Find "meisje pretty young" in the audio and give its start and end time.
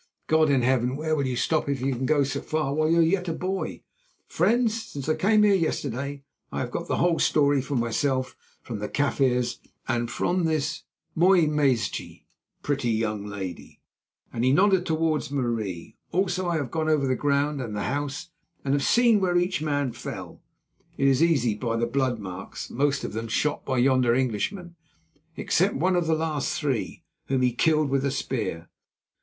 11.47-13.27